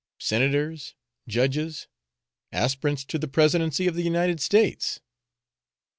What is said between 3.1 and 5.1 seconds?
the presidency of the United States.